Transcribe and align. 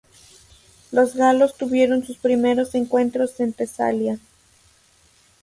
Los 0.91 1.13
galos 1.13 1.55
tuvieron 1.57 2.03
sus 2.03 2.17
primeros 2.17 2.73
encuentros 2.73 3.39
en 3.39 3.53
Tesalia. 3.53 4.17